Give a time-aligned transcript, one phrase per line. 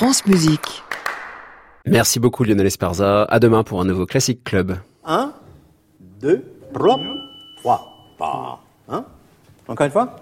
[0.00, 0.82] France Musique.
[1.84, 3.24] Merci beaucoup Lionel Esparza.
[3.24, 4.78] À demain pour un nouveau Classic Club.
[5.04, 5.30] 1,
[6.22, 6.42] 2,
[6.72, 6.98] 3,
[7.58, 9.04] 3, Hein?
[9.68, 10.16] Encore une fois?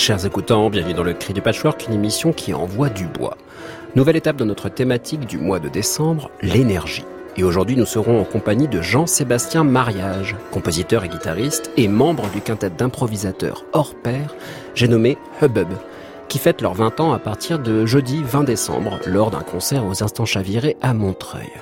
[0.00, 3.36] Chers écoutants, bienvenue dans le Cri du Patchwork, une émission qui envoie du bois.
[3.96, 7.04] Nouvelle étape de notre thématique du mois de décembre, l'énergie.
[7.36, 12.40] Et aujourd'hui, nous serons en compagnie de Jean-Sébastien Mariage, compositeur et guitariste et membre du
[12.40, 14.34] quintet d'improvisateurs hors pair,
[14.74, 15.68] j'ai nommé Hubbub,
[16.30, 20.02] qui fête leurs 20 ans à partir de jeudi 20 décembre lors d'un concert aux
[20.02, 21.52] Instants Chavirés à Montreuil.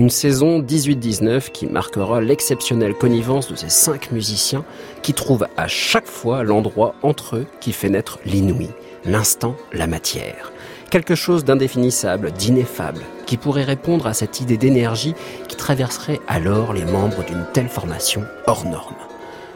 [0.00, 4.64] Une saison 18-19 qui marquera l'exceptionnelle connivence de ces cinq musiciens
[5.02, 8.70] qui trouvent à chaque fois l'endroit entre eux qui fait naître l'inouï,
[9.04, 10.50] l'instant, la matière.
[10.90, 15.14] Quelque chose d'indéfinissable, d'ineffable, qui pourrait répondre à cette idée d'énergie
[15.46, 18.96] qui traverserait alors les membres d'une telle formation hors norme.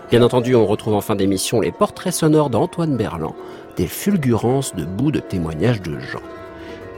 [0.09, 3.35] Bien entendu, on retrouve en fin d'émission les portraits sonores d'Antoine Berland,
[3.77, 6.23] des fulgurances de bouts de témoignages de gens.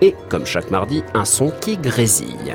[0.02, 2.54] Et, comme chaque mardi, un son qui grésille.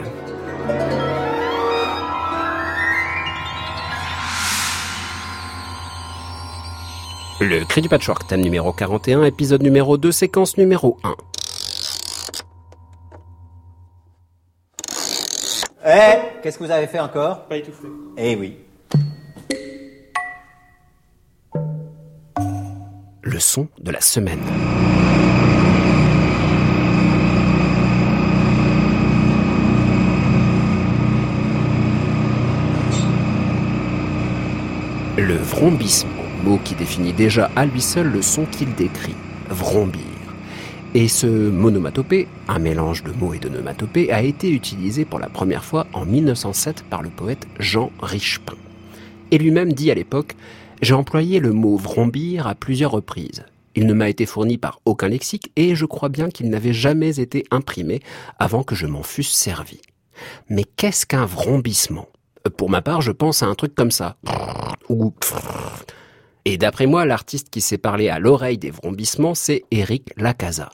[7.42, 11.16] Le cri du patchwork, thème numéro 41, épisode numéro 2, séquence numéro 1.
[15.86, 17.44] Eh, qu'est-ce que vous avez fait encore?
[17.44, 17.88] Pas étouffé.
[18.18, 18.58] Eh oui.
[23.22, 24.42] Le son de la semaine.
[35.28, 36.12] Le vrombissement,
[36.44, 39.16] mot qui définit déjà à lui seul le son qu'il décrit,
[39.50, 40.04] vrombir.
[40.94, 45.28] Et ce monomatopée, un mélange de mots et de nomatopées, a été utilisé pour la
[45.28, 48.54] première fois en 1907 par le poète Jean Richepin.
[49.32, 50.36] Et lui-même dit à l'époque
[50.84, 53.46] J'ai employé le mot vrombir à plusieurs reprises.
[53.74, 57.20] Il ne m'a été fourni par aucun lexique et je crois bien qu'il n'avait jamais
[57.20, 58.00] été imprimé
[58.38, 59.82] avant que je m'en fusse servi.
[60.50, 62.10] Mais qu'est-ce qu'un vrombissement?
[62.58, 64.18] Pour ma part, je pense à un truc comme ça.
[66.46, 70.70] Et d'après moi, l'artiste qui s'est parlé à l'oreille des vrombissements, c'est Eric Lacasa.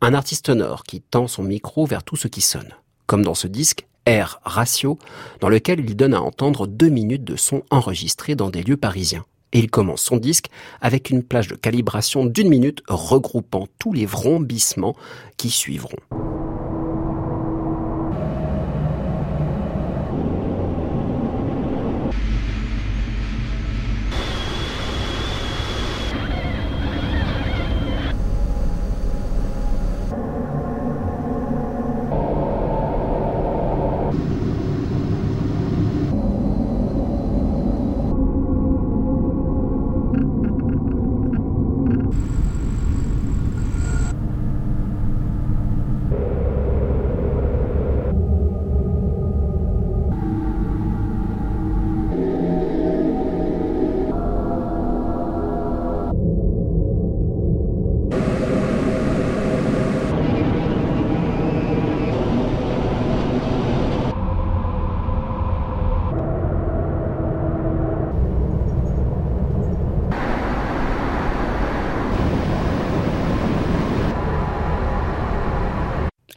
[0.00, 2.74] Un artiste sonore qui tend son micro vers tout ce qui sonne.
[3.06, 4.98] Comme dans ce disque, Air Ratio,
[5.40, 9.24] dans lequel il donne à entendre deux minutes de son enregistré dans des lieux parisiens.
[9.52, 10.46] Et il commence son disque
[10.80, 14.96] avec une plage de calibration d'une minute regroupant tous les vrombissements
[15.36, 15.98] qui suivront.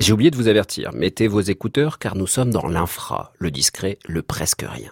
[0.05, 3.97] J'ai oublié de vous avertir, mettez vos écouteurs car nous sommes dans l'infra, le discret,
[4.05, 4.91] le presque rien.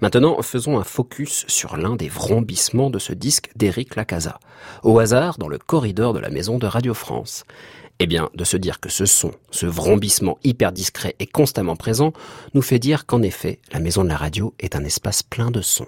[0.00, 4.40] Maintenant, faisons un focus sur l'un des vrombissements de ce disque d'Éric Lacasa,
[4.82, 7.44] au hasard dans le corridor de la maison de Radio France.
[8.00, 12.12] Eh bien, de se dire que ce son, ce vrombissement hyper discret et constamment présent,
[12.52, 15.60] nous fait dire qu'en effet, la maison de la radio est un espace plein de
[15.60, 15.86] sons.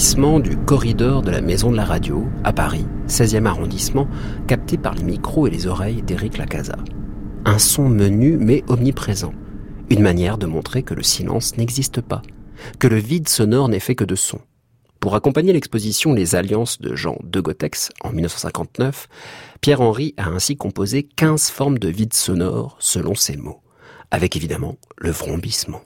[0.00, 4.08] Vrombissement du corridor de la Maison de la Radio, à Paris, 16e arrondissement,
[4.46, 6.78] capté par les micros et les oreilles d'Éric Lacasa.
[7.44, 9.34] Un son menu mais omniprésent.
[9.90, 12.22] Une manière de montrer que le silence n'existe pas,
[12.78, 14.40] que le vide sonore n'est fait que de son.
[15.00, 19.06] Pour accompagner l'exposition Les Alliances de Jean de Gotex en 1959,
[19.60, 23.60] Pierre-Henri a ainsi composé 15 formes de vide sonore selon ses mots,
[24.10, 25.82] avec évidemment le vrombissement.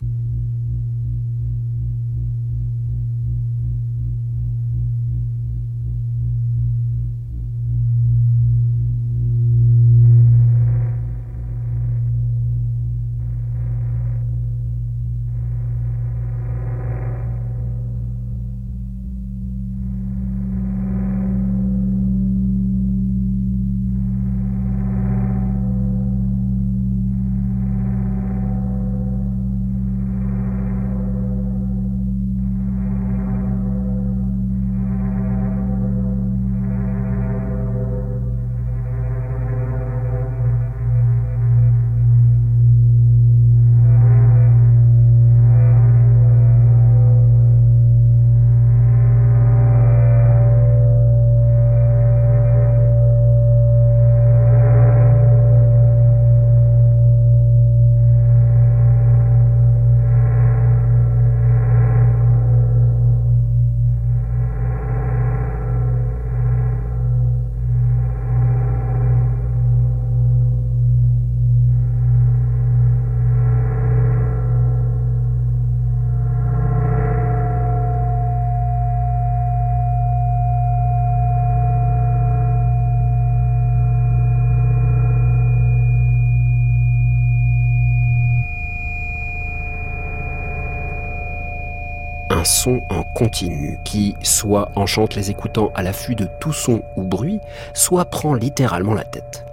[92.45, 97.03] Un son en continu qui soit enchante les écoutants à l'affût de tout son ou
[97.03, 97.39] bruit,
[97.73, 99.47] soit prend littéralement la tête.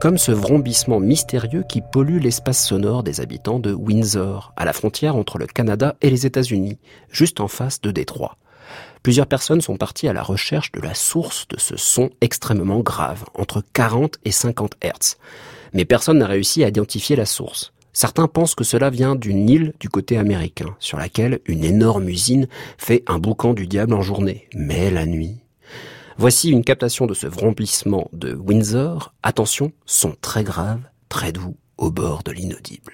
[0.00, 5.14] Comme ce vrombissement mystérieux qui pollue l'espace sonore des habitants de Windsor, à la frontière
[5.14, 6.78] entre le Canada et les États-Unis,
[7.10, 8.38] juste en face de Détroit.
[9.02, 13.24] Plusieurs personnes sont parties à la recherche de la source de ce son extrêmement grave,
[13.34, 15.18] entre 40 et 50 Hertz.
[15.74, 17.74] Mais personne n'a réussi à identifier la source.
[18.00, 22.46] Certains pensent que cela vient d'une île du côté américain, sur laquelle une énorme usine
[22.76, 24.48] fait un boucan du diable en journée.
[24.54, 25.40] Mais la nuit...
[26.16, 29.14] Voici une captation de ce vrombissement de Windsor.
[29.24, 32.92] Attention, son très grave, très doux, au bord de l'inaudible.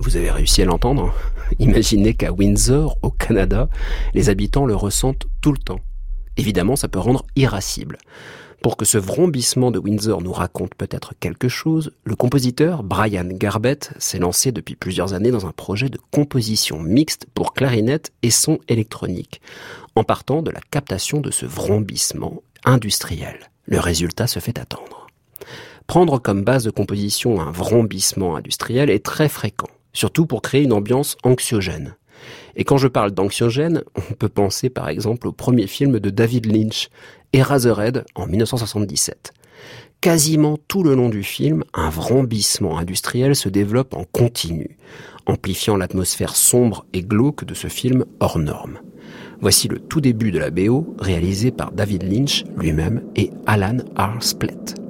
[0.00, 1.14] Vous avez à l'entendre
[1.58, 3.68] Imaginez qu'à Windsor, au Canada,
[4.14, 5.80] les habitants le ressentent tout le temps.
[6.36, 7.98] Évidemment, ça peut rendre irascible.
[8.62, 13.92] Pour que ce vrombissement de Windsor nous raconte peut-être quelque chose, le compositeur Brian Garbett
[13.98, 18.58] s'est lancé depuis plusieurs années dans un projet de composition mixte pour clarinette et son
[18.68, 19.42] électronique,
[19.96, 23.50] en partant de la captation de ce vrombissement industriel.
[23.66, 25.08] Le résultat se fait attendre.
[25.86, 30.74] Prendre comme base de composition un vrombissement industriel est très fréquent surtout pour créer une
[30.74, 31.96] ambiance anxiogène.
[32.56, 36.46] Et quand je parle d'anxiogène, on peut penser par exemple au premier film de David
[36.46, 36.88] Lynch,
[37.32, 39.32] Eraserhead, en 1977.
[40.00, 44.76] Quasiment tout le long du film, un vrombissement industriel se développe en continu,
[45.26, 48.80] amplifiant l'atmosphère sombre et glauque de ce film hors norme.
[49.40, 54.22] Voici le tout début de la BO, réalisé par David Lynch lui-même et Alan R.
[54.22, 54.83] Splett.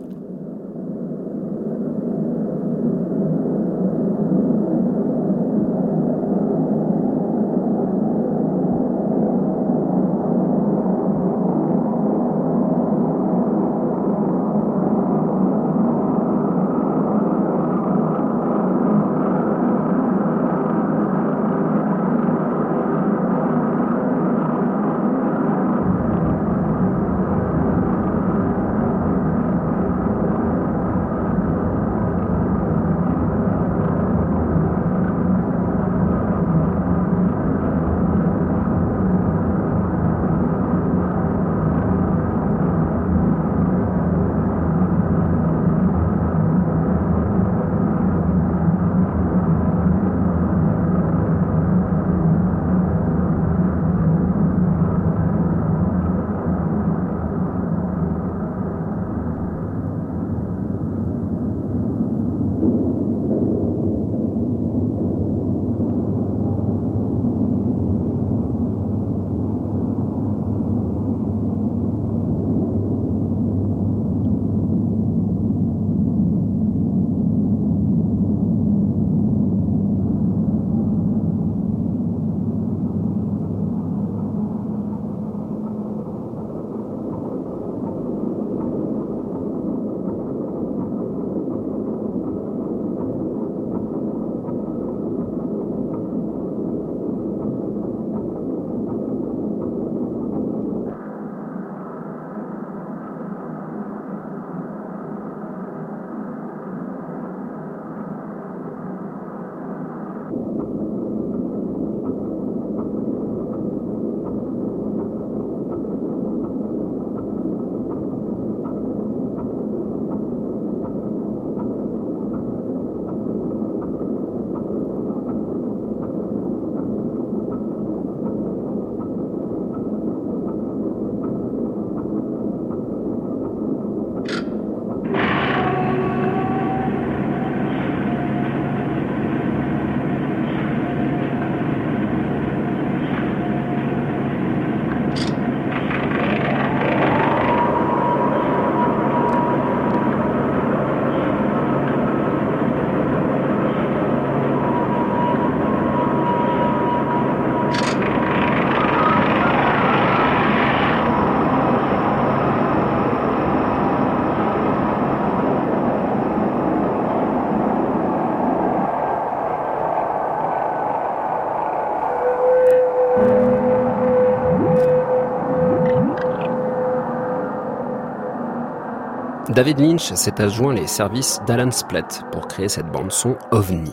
[179.55, 183.93] David Lynch s'est adjoint les services d'Alan Splett pour créer cette bande-son OVNI.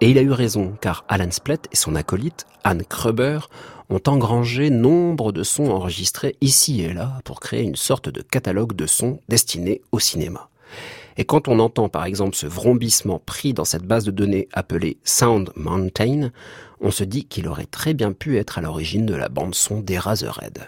[0.00, 3.40] Et il a eu raison, car Alan Splett et son acolyte, Anne Kruber,
[3.90, 8.74] ont engrangé nombre de sons enregistrés ici et là pour créer une sorte de catalogue
[8.74, 10.48] de sons destinés au cinéma.
[11.18, 14.96] Et quand on entend par exemple ce vrombissement pris dans cette base de données appelée
[15.04, 16.30] Sound Mountain,
[16.80, 19.80] on se dit qu'il aurait très bien pu être à l'origine de la bande son
[19.80, 20.66] d'Eraserhead.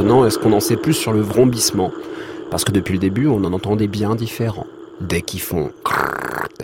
[0.00, 1.92] Maintenant, est-ce qu'on en sait plus sur le vrombissement?
[2.50, 4.66] Parce que depuis le début, on en entendait bien différents.
[5.02, 5.72] Des qui font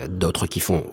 [0.09, 0.83] d'autres qui font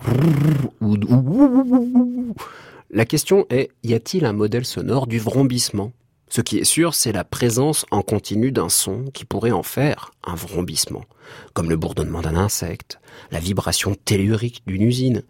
[2.91, 5.91] La question est, y a-t-il un modèle sonore du vrombissement?
[6.29, 10.11] Ce qui est sûr, c'est la présence en continu d'un son qui pourrait en faire
[10.23, 11.05] un vrombissement,
[11.53, 12.99] comme le bourdonnement d'un insecte,
[13.31, 15.23] la vibration tellurique d'une usine,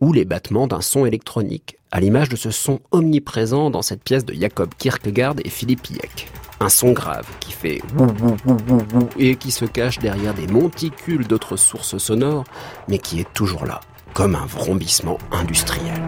[0.00, 4.24] ou les battements d'un son électronique, à l'image de ce son omniprésent dans cette pièce
[4.24, 6.30] de Jacob Kierkegaard et Philippe Pieck
[6.60, 7.80] un son grave qui fait
[9.18, 12.44] et qui se cache derrière des monticules d'autres sources sonores,
[12.86, 13.80] mais qui est toujours là,
[14.12, 16.00] comme un vrombissement industriel.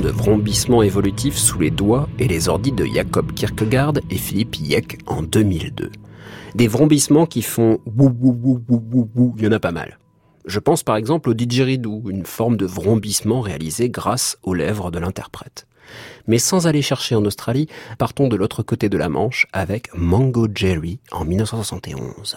[0.00, 4.98] De vrombissement évolutif sous les doigts et les ordis de Jacob Kierkegaard et Philippe Yek
[5.06, 5.90] en 2002.
[6.54, 9.72] Des vrombissements qui font bou bou bou bou bou bou, il y en a pas
[9.72, 9.98] mal.
[10.46, 14.98] Je pense par exemple au didgeridoo, une forme de vrombissement réalisé grâce aux lèvres de
[14.98, 15.66] l'interprète.
[16.26, 20.48] Mais sans aller chercher en Australie, partons de l'autre côté de la Manche avec Mango
[20.54, 22.36] Jerry en 1971.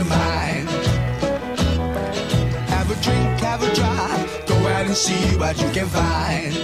[0.00, 0.68] Your mind.
[2.74, 6.54] Have a drink, have a drive, go out and see what you can find.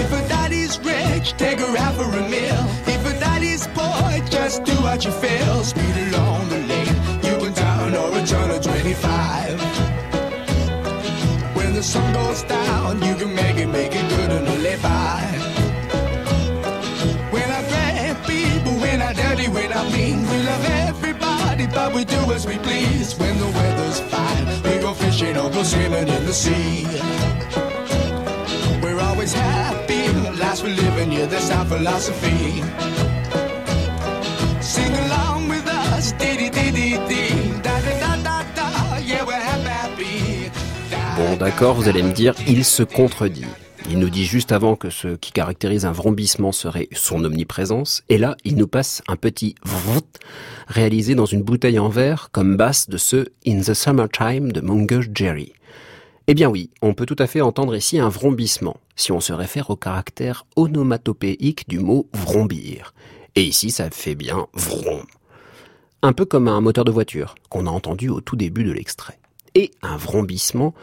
[0.00, 2.62] If a daddy's rich, take her out for a meal.
[2.94, 5.62] If a daddy's poor, just do what you feel.
[5.62, 9.60] Speed along the lane, you can down or return to 25.
[11.56, 15.22] When the sun goes down, you can make it, make it good and live by.
[17.34, 20.85] When I grab people, when I dirty, when I mean, we love everybody
[21.86, 23.16] but we do as we please.
[23.18, 26.86] When the weather's fine, we go fishing or go swimming in the sea.
[29.08, 30.02] always happy.
[30.42, 32.62] Last we're living, yeah, that's our philosophy.
[34.60, 38.68] Sing along with us, dee dee dee dee dee, da da da da da,
[39.10, 40.50] yeah, we're happy.
[41.16, 43.46] Bon, d'accord, vous allez me dire, il se contredit.
[43.88, 48.18] Il nous dit juste avant que ce qui caractérise un vrombissement serait son omniprésence, et
[48.18, 50.18] là, il nous passe un petit vrout
[50.66, 55.06] réalisé dans une bouteille en verre comme basse de ce In the Summertime de Mungus
[55.14, 55.52] Jerry.
[56.26, 59.32] Eh bien oui, on peut tout à fait entendre ici un vrombissement, si on se
[59.32, 62.92] réfère au caractère onomatopéique du mot vrombir.
[63.36, 65.04] Et ici, ça fait bien vrom.
[66.02, 69.18] Un peu comme un moteur de voiture, qu'on a entendu au tout début de l'extrait.
[69.56, 70.74] Et un vrombissement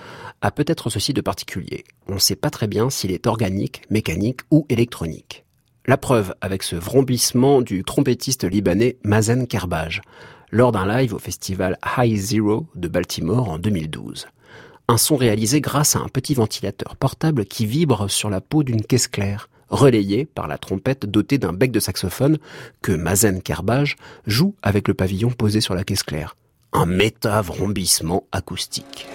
[0.42, 1.84] a peut-être ceci de particulier.
[2.08, 5.46] On ne sait pas très bien s'il est organique, mécanique ou électronique.
[5.86, 10.02] La preuve avec ce vrombissement du trompettiste libanais Mazen Kerbaj,
[10.50, 14.26] lors d'un live au festival High Zero de Baltimore en 2012
[14.88, 18.82] un son réalisé grâce à un petit ventilateur portable qui vibre sur la peau d'une
[18.82, 22.38] caisse claire, relayé par la trompette dotée d'un bec de saxophone
[22.82, 23.96] que Mazen Kerbaj
[24.28, 26.36] joue avec le pavillon posé sur la caisse claire.
[26.76, 29.08] Un méta-vrombissement acoustique.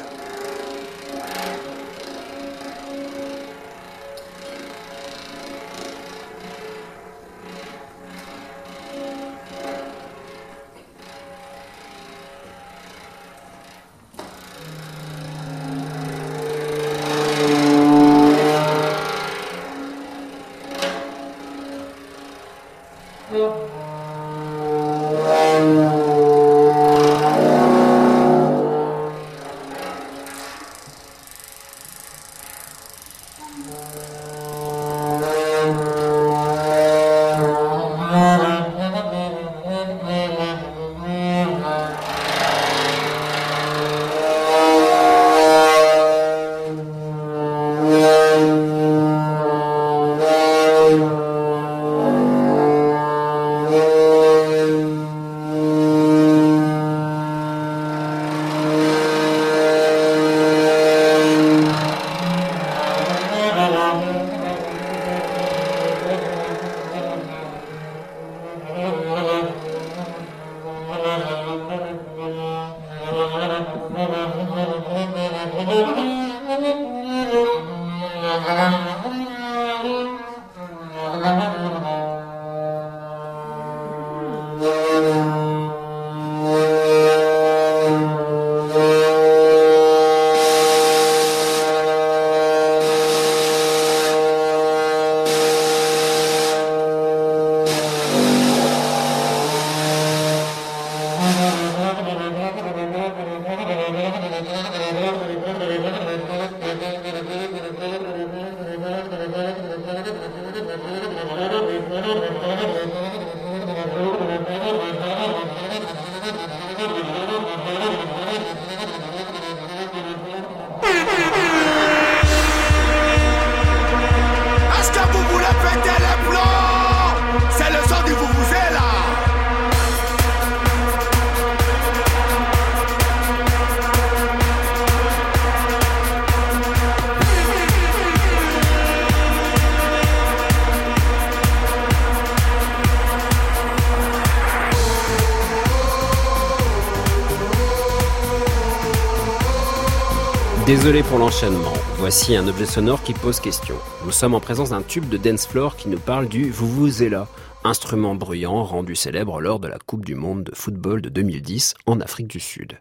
[150.68, 151.72] Désolé pour l'enchaînement.
[151.96, 153.74] Voici un objet sonore qui pose question.
[154.04, 157.26] Nous sommes en présence d'un tube de dance floor qui nous parle du Vuvuzela,
[157.64, 162.02] instrument bruyant rendu célèbre lors de la Coupe du monde de football de 2010 en
[162.02, 162.78] Afrique du Sud.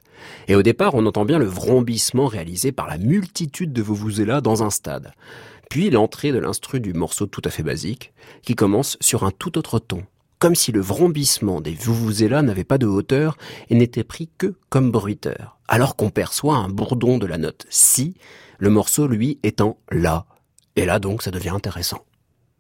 [0.50, 4.64] Et au départ, on entend bien le vrombissement réalisé par la multitude de Vuvuzela dans
[4.64, 5.14] un stade.
[5.70, 9.58] Puis l'entrée de l'instru du morceau tout à fait basique, qui commence sur un tout
[9.58, 10.04] autre ton,
[10.40, 13.38] comme si le vrombissement des Vuvuzela n'avait pas de hauteur
[13.70, 18.16] et n'était pris que comme bruiteur, alors qu'on perçoit un bourdon de la note Si,
[18.60, 20.26] le morceau lui étant La.
[20.76, 22.06] Et là donc ça devient intéressant.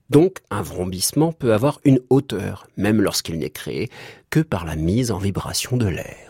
[0.09, 3.89] Donc un vrombissement peut avoir une hauteur, même lorsqu'il n'est créé
[4.29, 6.26] que par la mise en vibration de l'air.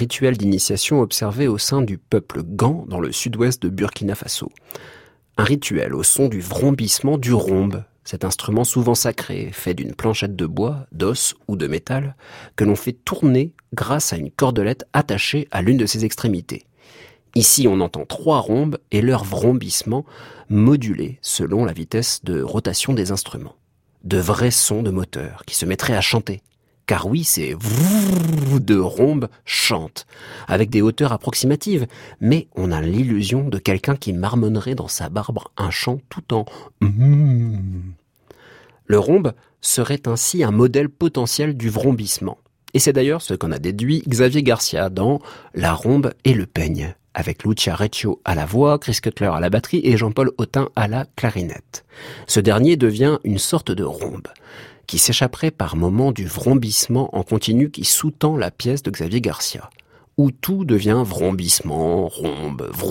[0.00, 4.50] Rituel d'initiation observé au sein du peuple Gan dans le sud-ouest de Burkina Faso.
[5.36, 10.34] Un rituel au son du vrombissement du rhombe, cet instrument souvent sacré, fait d'une planchette
[10.34, 12.16] de bois, d'os ou de métal,
[12.56, 16.64] que l'on fait tourner grâce à une cordelette attachée à l'une de ses extrémités.
[17.34, 20.06] Ici, on entend trois rhombes et leur vrombissement
[20.48, 23.56] modulé selon la vitesse de rotation des instruments.
[24.04, 26.40] De vrais sons de moteur qui se mettraient à chanter.
[26.90, 27.54] Car oui, ces
[28.60, 30.08] de rhombes chantent,
[30.48, 31.86] avec des hauteurs approximatives,
[32.20, 36.46] mais on a l'illusion de quelqu'un qui marmonnerait dans sa barbe un chant tout en
[38.86, 42.38] Le rhombe serait ainsi un modèle potentiel du vrombissement.
[42.74, 45.20] Et c'est d'ailleurs ce qu'en a déduit Xavier Garcia dans
[45.54, 49.48] La rhombe et le peigne, avec Lucia Reccio à la voix, Chris Cutler à la
[49.48, 51.84] batterie et Jean-Paul Autin à la clarinette.
[52.26, 54.26] Ce dernier devient une sorte de rhombe,
[54.90, 59.70] qui s'échapperait par moments du vrombissement en continu qui sous-tend la pièce de Xavier Garcia,
[60.16, 62.10] où tout devient vrombissement,
[62.72, 62.90] Vous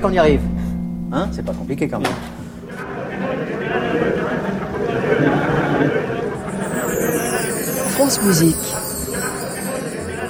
[0.00, 0.40] qu'on y arrive
[1.12, 1.28] Hein?
[1.32, 2.12] C'est pas compliqué quand même.
[7.90, 8.56] France Musique.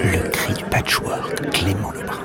[0.03, 2.17] Le cri du patchwork, Clément Lebrun.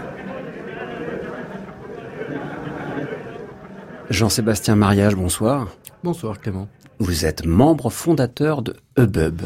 [4.11, 5.69] Jean-Sébastien Mariage, bonsoir.
[6.03, 6.69] Bonsoir Clément.
[6.99, 9.43] Vous êtes membre fondateur de Hubub,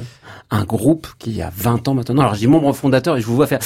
[0.51, 2.23] un groupe qui a 20 ans maintenant.
[2.23, 3.59] Alors je dis membre fondateur et je vous vois faire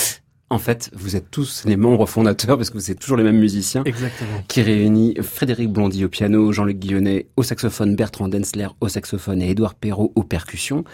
[0.54, 3.40] en fait, vous êtes tous les membres fondateurs parce que vous êtes toujours les mêmes
[3.40, 3.82] musiciens.
[3.84, 4.40] Exactement.
[4.46, 9.50] Qui réunit Frédéric Blondy au piano, Jean-Luc Guillonnet au saxophone, Bertrand Densler au saxophone et
[9.50, 10.84] Édouard Perrault aux percussions.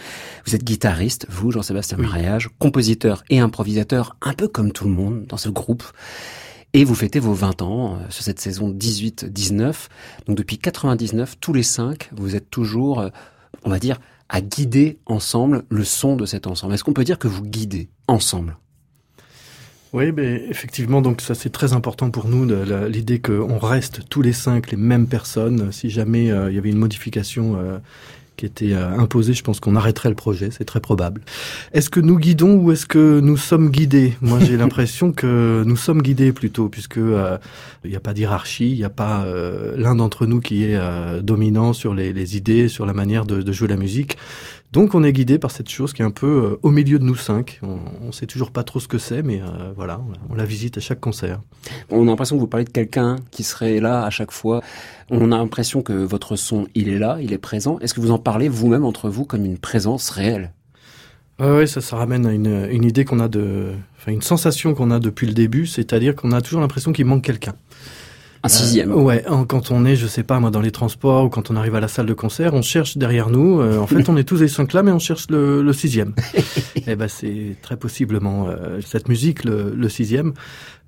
[0.46, 5.26] Vous êtes guitariste, vous, Jean-Sébastien Mariage, compositeur et improvisateur, un peu comme tout le monde
[5.26, 5.84] dans ce groupe.
[6.72, 9.88] Et vous fêtez vos 20 ans euh, sur cette saison 18-19.
[10.26, 13.08] Donc depuis 99, tous les cinq, vous êtes toujours, euh,
[13.64, 13.98] on va dire,
[14.30, 16.72] à guider ensemble le son de cet ensemble.
[16.72, 18.56] Est-ce qu'on peut dire que vous guidez ensemble?
[19.92, 22.46] Oui, ben, effectivement, donc ça c'est très important pour nous,
[22.88, 25.72] l'idée qu'on reste tous les cinq les mêmes personnes.
[25.72, 27.78] Si jamais euh, il y avait une modification euh,
[28.36, 31.22] qui était euh, imposée, je pense qu'on arrêterait le projet, c'est très probable.
[31.72, 34.14] Est-ce que nous guidons ou est-ce que nous sommes guidés?
[34.20, 37.00] Moi j'ai l'impression que nous sommes guidés plutôt, puisque
[37.84, 39.26] il n'y a pas d'hierarchie, il n'y a pas
[39.76, 40.78] l'un d'entre nous qui est
[41.20, 44.18] dominant sur les, les, idées, sur la manière de, de jouer la musique.
[44.72, 47.04] Donc on est guidé par cette chose qui est un peu euh, au milieu de
[47.04, 47.58] nous cinq.
[47.62, 50.78] On, ne sait toujours pas trop ce que c'est, mais euh, voilà, on, la visite
[50.78, 51.40] à chaque concert.
[51.90, 54.62] On a l'impression que vous parlez de quelqu'un qui serait là à chaque fois.
[55.10, 57.80] On a l'impression que votre son, il est là, il est présent.
[57.80, 60.52] Est-ce que vous en parlez vous-même entre vous comme une présence réelle?
[61.40, 64.90] Oui, ça, ça ramène à une, une idée qu'on a de, enfin une sensation qu'on
[64.90, 67.54] a depuis le début, c'est-à-dire qu'on a toujours l'impression qu'il manque quelqu'un.
[68.42, 68.90] Un sixième.
[68.92, 71.56] Euh, ouais, quand on est, je sais pas moi, dans les transports ou quand on
[71.56, 73.60] arrive à la salle de concert, on cherche derrière nous.
[73.60, 76.14] Euh, en fait, on est tous les cinq là, mais on cherche le, le sixième.
[76.74, 80.32] Et eh ben, c'est très possiblement euh, cette musique, le, le, sixième,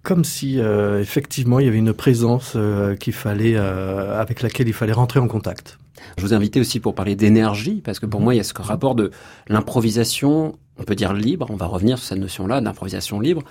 [0.02, 2.56] comme si effectivement il y avait une présence
[2.98, 5.78] qu'il fallait, avec laquelle il fallait rentrer en contact.
[6.16, 8.24] Je vous invité aussi pour parler d'énergie, parce que pour mhm.
[8.24, 9.10] moi, il y a ce rapport de
[9.48, 13.42] l'improvisation, on peut dire libre, on va revenir sur cette notion-là d'improvisation libre,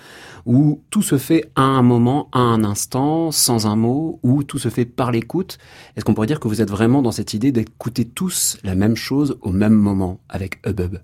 [0.46, 4.58] où tout se fait à un moment, à un instant, sans un mot, où tout
[4.58, 5.58] se fait par l'écoute.
[5.96, 8.96] Est-ce qu'on pourrait dire que vous êtes vraiment dans cette idée d'écouter tous la même
[8.96, 10.98] chose au même moment avec Hubub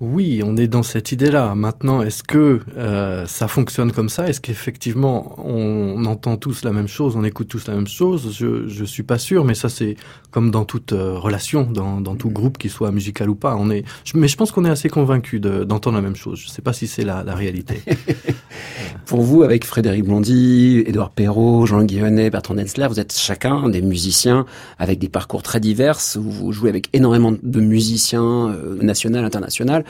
[0.00, 1.54] oui, on est dans cette idée-là.
[1.54, 4.28] Maintenant, est-ce que euh, ça fonctionne comme ça?
[4.28, 8.36] Est-ce qu'effectivement on, entend tous la même chose, on écoute tous la même chose?
[8.36, 9.96] Je je suis pas sûr, mais ça c'est
[10.32, 13.54] comme dans toute euh, relation, dans, dans tout groupe, qu'il soit musical ou pas.
[13.56, 16.40] On est, mais je pense qu'on est assez convaincu d'entendre la même chose.
[16.40, 17.80] Je sais pas si c'est la, la réalité.
[19.06, 23.82] Pour vous, avec Frédéric Blondy, Édouard Perrault, Jean Guillonnet, Bertrand Densler, vous êtes chacun des
[23.82, 24.44] musiciens
[24.78, 25.98] avec des parcours très divers.
[26.16, 29.83] Vous jouez avec énormément de musiciens euh, nationaux, internationaux.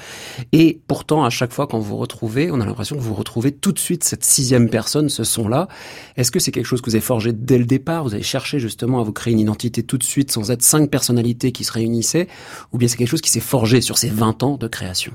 [0.53, 3.73] Et pourtant, à chaque fois quand vous retrouvez, on a l'impression que vous retrouvez tout
[3.73, 5.69] de suite cette sixième personne, ce son-là.
[6.17, 8.05] Est-ce que c'est quelque chose que vous avez forgé dès le départ?
[8.05, 10.91] Vous avez cherché justement à vous créer une identité tout de suite sans être cinq
[10.91, 12.29] personnalités qui se réunissaient?
[12.73, 15.13] Ou bien c'est quelque chose qui s'est forgé sur ces 20 ans de création?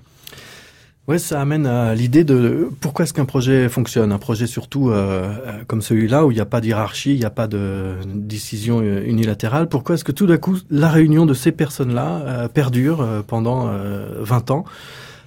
[1.10, 4.12] Ouais, ça amène à l'idée de pourquoi est-ce qu'un projet fonctionne.
[4.12, 7.26] Un projet surtout euh, euh, comme celui-là où il n'y a pas d'hierarchie, il n'y
[7.26, 9.70] a pas de décision unilatérale.
[9.70, 13.72] Pourquoi est-ce que tout d'un coup la réunion de ces personnes-là euh, perdure pendant
[14.20, 14.66] 20 ans?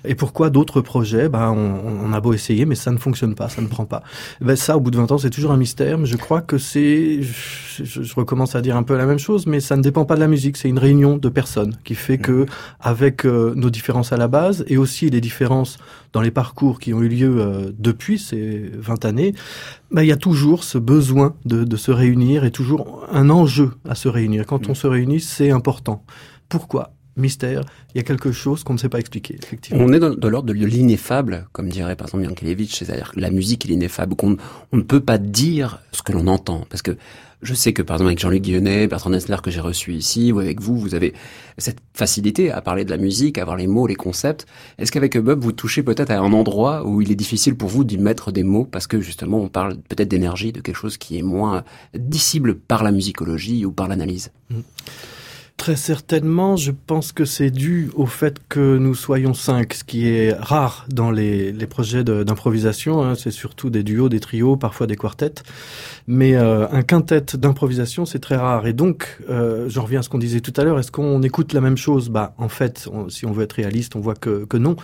[0.04, 3.48] Et pourquoi d'autres projets, ben, on, on, a beau essayer, mais ça ne fonctionne pas,
[3.48, 4.02] ça ne prend pas.
[4.40, 5.98] Ben, ça, au bout de 20 ans, c'est toujours un mystère.
[5.98, 9.46] Mais je crois que c'est, je, je, recommence à dire un peu la même chose,
[9.46, 10.56] mais ça ne dépend pas de la musique.
[10.56, 12.46] C'est une réunion de personnes qui fait que,
[12.80, 15.78] avec euh, nos différences à la base et aussi les différences
[16.12, 19.34] dans les parcours qui ont eu lieu euh, depuis ces 20 années,
[19.90, 23.72] ben, il y a toujours ce besoin de, de se réunir et toujours un enjeu
[23.88, 24.46] à se réunir.
[24.46, 26.04] Quand on se réunit, c'est important.
[26.48, 26.92] Pourquoi?
[27.16, 27.62] Mystère,
[27.94, 29.82] il y a quelque chose qu'on ne sait pas expliquer, effectivement.
[29.84, 33.66] On est dans, l'ordre de l'ineffable, comme dirait par exemple Yankelevitch, c'est-à-dire que la musique
[33.66, 34.36] est l'ineffable, qu'on
[34.72, 36.96] on ne peut pas dire ce que l'on entend, parce que
[37.42, 40.38] je sais que par exemple avec Jean-Luc Guionnet, Bertrand Nessler que j'ai reçu ici, ou
[40.38, 41.12] avec vous, vous avez
[41.58, 44.46] cette facilité à parler de la musique, à avoir les mots, les concepts.
[44.78, 47.82] Est-ce qu'avec Bob, vous touchez peut-être à un endroit où il est difficile pour vous
[47.82, 51.18] d'y mettre des mots, parce que justement on parle peut-être d'énergie, de quelque chose qui
[51.18, 54.30] est moins dissible par la musicologie ou par l'analyse?
[54.50, 54.60] Mmh.
[55.56, 60.08] Très certainement, je pense que c'est dû au fait que nous soyons cinq, ce qui
[60.08, 63.00] est rare dans les, les projets d'improvisation.
[63.02, 63.14] Hein.
[63.14, 65.44] C'est surtout des duos, des trios, parfois des quartettes.
[66.08, 68.66] Mais euh, un quintet d'improvisation, c'est très rare.
[68.66, 71.52] Et donc, euh, j'en reviens à ce qu'on disait tout à l'heure, est-ce qu'on écoute
[71.52, 72.08] la même chose?
[72.08, 74.74] Bah, en fait, si on veut être réaliste, on voit que, que non.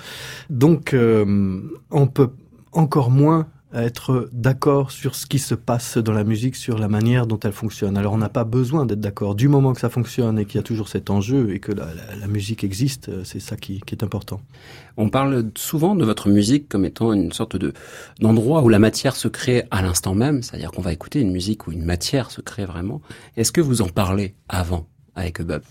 [0.49, 2.31] Donc, euh, on peut
[2.71, 6.89] encore moins à être d'accord sur ce qui se passe dans la musique, sur la
[6.89, 7.99] manière dont elle fonctionne.
[7.99, 9.35] Alors on n'a pas besoin d'être d'accord.
[9.35, 12.27] Du moment que ça fonctionne et qu'il y a toujours cet enjeu et que la,
[12.27, 14.41] musique existe, euh, c'est ça qui, est important.
[14.97, 17.73] On parle souvent de votre musique comme étant une sorte de
[18.21, 21.67] d'endroit où la matière se crée à l'instant même, c'est-à-dire qu'on va écouter une musique
[21.67, 23.03] où une matière se crée vraiment.
[23.37, 25.63] Est-ce que vous en parlez avant avec Bob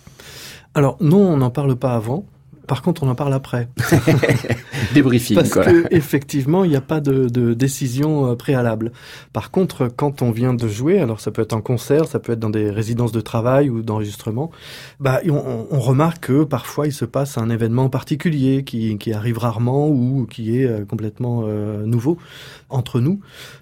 [0.73, 2.25] Alors non, on n'en parle pas avant.
[2.67, 3.69] Par contre, on en parle après.
[4.93, 5.63] Débriefing, Parce quoi.
[5.63, 8.91] que effectivement, il n'y a pas de, de décision euh, préalable.
[9.33, 12.33] Par contre, quand on vient de jouer, alors ça peut être en concert, ça peut
[12.33, 14.51] être dans des résidences de travail ou d'enregistrement,
[14.99, 19.37] bah on, on remarque que parfois il se passe un événement particulier qui, qui arrive
[19.37, 22.17] rarement ou qui est euh, complètement euh, nouveau
[22.69, 23.19] entre nous.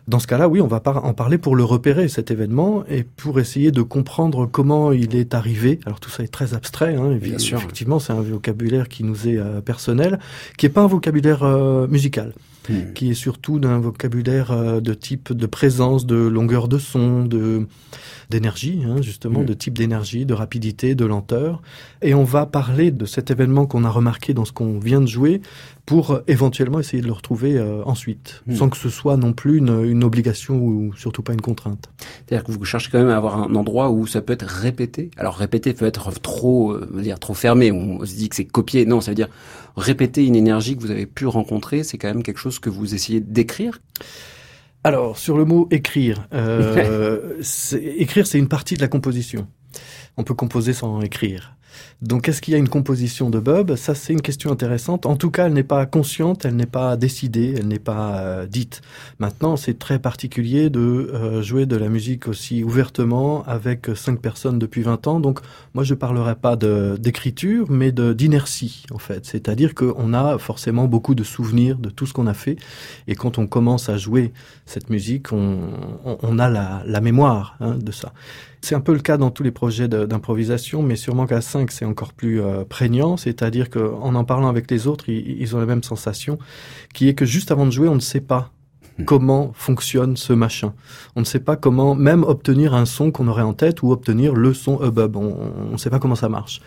[0.07, 3.39] Dans ce cas-là, oui, on va en parler pour le repérer cet événement et pour
[3.39, 5.79] essayer de comprendre comment il est arrivé.
[5.85, 7.57] Alors tout ça est très abstrait, hein, Bien sûr.
[7.57, 10.19] effectivement, c'est un vocabulaire qui nous est euh, personnel,
[10.58, 12.34] qui est pas un vocabulaire euh, musical
[12.69, 12.93] Hmm.
[12.93, 17.67] qui est surtout d'un vocabulaire euh, de type de présence, de longueur de son, de
[18.32, 19.45] d'énergie, hein, justement, Mm.
[19.45, 21.62] de type d'énergie, de rapidité, de lenteur.
[22.01, 25.06] Et on va parler de cet événement qu'on a remarqué dans ce qu'on vient de
[25.06, 25.41] jouer
[25.86, 28.56] pour euh, éventuellement essayer de le retrouver euh, ensuite, Mm.
[28.56, 31.89] sans que ce soit non plus une, une obligation ou surtout pas une contrainte.
[32.25, 35.12] C'est-à-dire que vous cherchez quand même à avoir un endroit où ça peut être répété.
[35.17, 37.71] Alors répéter peut être trop, euh, dire trop fermé.
[37.71, 38.88] On se dit que c'est copier.
[38.88, 39.30] Non, ça veut dire
[39.75, 41.83] répéter une énergie que vous avez pu rencontrer.
[41.83, 43.81] C'est quand même quelque chose que vous essayez d'écrire?
[44.83, 47.41] Alors, sur le mot écrire, euh,
[47.73, 49.47] écrire, c'est une partie de la composition.
[50.17, 51.55] On peut composer sans écrire.
[52.01, 53.75] Donc, est-ce qu'il y a une composition de Bob?
[53.75, 55.05] Ça, c'est une question intéressante.
[55.05, 58.45] En tout cas, elle n'est pas consciente, elle n'est pas décidée, elle n'est pas euh,
[58.45, 58.81] dite.
[59.19, 64.59] Maintenant, c'est très particulier de euh, jouer de la musique aussi ouvertement avec cinq personnes
[64.59, 65.19] depuis 20 ans.
[65.19, 65.39] Donc,
[65.73, 69.25] moi, je parlerai pas d'écriture, mais d'inertie, en fait.
[69.25, 72.57] C'est-à-dire qu'on a forcément beaucoup de souvenirs de tout ce qu'on a fait.
[73.07, 74.33] Et quand on commence à jouer
[74.65, 78.13] cette musique, on a la, la mémoire hein, de ça.
[78.65, 81.86] C'est un peu le cas dans tous les projets d'improvisation, mais sûrement qu'à 5, c'est
[81.86, 83.15] encore plus euh, prégnant.
[83.15, 86.39] C'est-à-dire qu'en en parlant avec les autres, ils, ils ont la même sensation,
[86.91, 88.49] qui est que juste avant de jouer, on ne sait pas
[89.06, 90.73] comment fonctionne ce machin.
[91.15, 94.34] On ne sait pas comment même obtenir un son qu'on aurait en tête ou obtenir
[94.34, 95.15] le son hub.
[95.15, 96.60] On ne sait pas comment ça marche.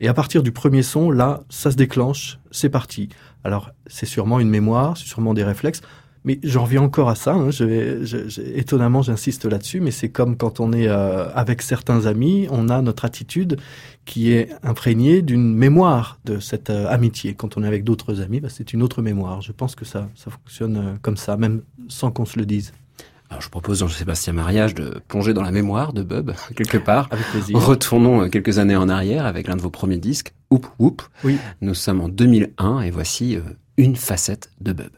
[0.00, 3.10] Et à partir du premier son, là, ça se déclenche, c'est parti.
[3.44, 5.82] Alors, c'est sûrement une mémoire, c'est sûrement des réflexes.
[6.24, 7.32] Mais j'en reviens encore à ça.
[7.34, 7.50] Hein.
[7.50, 11.62] Je vais, je- je- étonnamment, j'insiste là-dessus, mais c'est comme quand on est euh, avec
[11.62, 13.56] certains amis, on a notre attitude
[14.04, 17.34] qui est imprégnée d'une mémoire de cette euh, amitié.
[17.34, 19.40] Quand on est avec d'autres amis, bah, c'est une autre mémoire.
[19.40, 22.72] Je pense que ça, ça fonctionne euh, comme ça, même sans qu'on se le dise.
[23.28, 27.08] Alors je propose Jean-Sébastien Mariage de plonger dans la mémoire de Bob quelque part.
[27.10, 27.58] Avec plaisir.
[27.58, 31.02] Retournons quelques années en arrière avec l'un de vos premiers disques, Oup Oup.
[31.24, 31.38] Oui.
[31.62, 33.38] Nous sommes en 2001 et voici
[33.78, 34.90] une facette de Bob.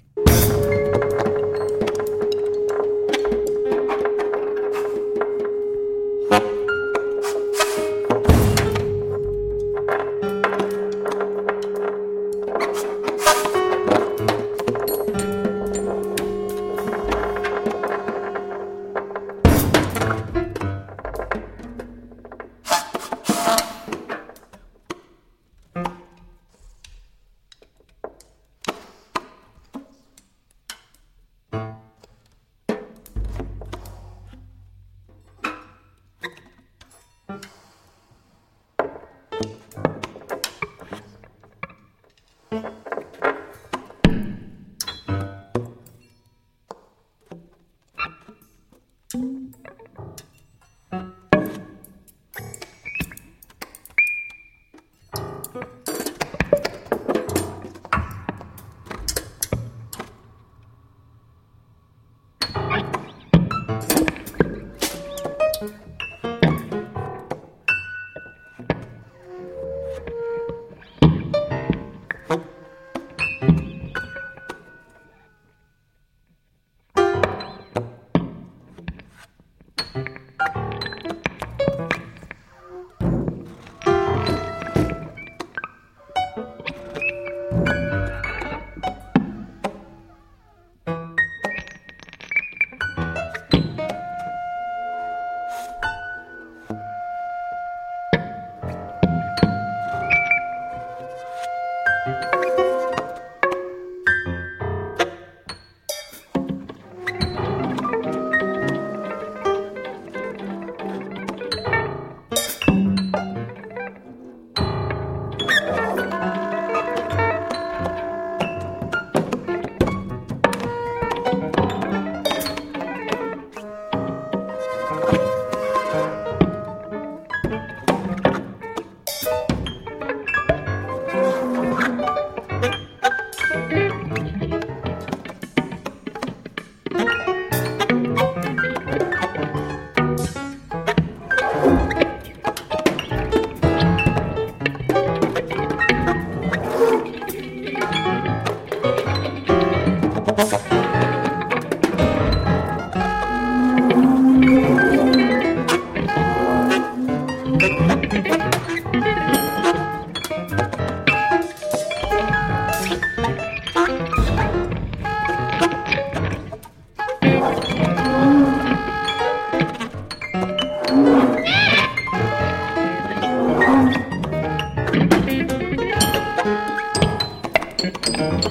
[178.17, 178.45] Thank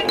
[0.00, 0.05] you.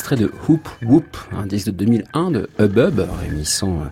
[0.00, 3.88] Extrait de Hoop Whoop, un disque de 2001 de Hubub, réunissant, euh,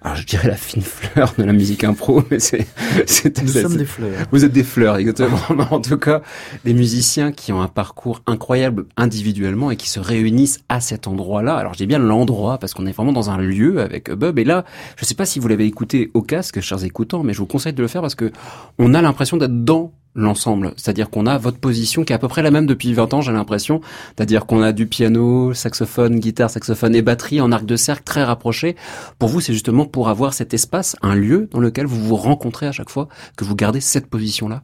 [0.00, 2.66] alors je dirais la fine fleur de la musique impro, mais c'est,
[3.04, 4.26] c'est, Nous sommes des fleurs.
[4.32, 5.36] vous êtes des fleurs, exactement.
[5.70, 6.22] En tout cas,
[6.64, 11.54] des musiciens qui ont un parcours incroyable individuellement et qui se réunissent à cet endroit-là.
[11.54, 14.38] Alors, je dis bien l'endroit parce qu'on est vraiment dans un lieu avec Hubub.
[14.38, 14.64] Et là,
[14.96, 17.74] je sais pas si vous l'avez écouté au casque, chers écoutants, mais je vous conseille
[17.74, 18.32] de le faire parce que
[18.78, 20.74] on a l'impression d'être dans l'ensemble.
[20.76, 23.20] C'est-à-dire qu'on a votre position qui est à peu près la même depuis 20 ans,
[23.20, 23.80] j'ai l'impression.
[24.16, 28.24] C'est-à-dire qu'on a du piano, saxophone, guitare, saxophone et batterie en arc de cercle très
[28.24, 28.76] rapprochés.
[29.18, 32.66] Pour vous, c'est justement pour avoir cet espace, un lieu dans lequel vous vous rencontrez
[32.66, 34.62] à chaque fois, que vous gardez cette position-là.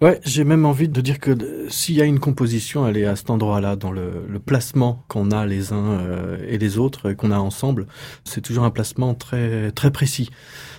[0.00, 3.04] Ouais, j'ai même envie de dire que euh, s'il y a une composition, elle est
[3.04, 7.10] à cet endroit-là, dans le, le placement qu'on a les uns euh, et les autres,
[7.10, 7.86] et qu'on a ensemble.
[8.24, 10.30] C'est toujours un placement très très précis